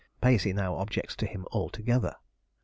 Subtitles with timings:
[0.19, 2.15] Pacey now objects to him altogether.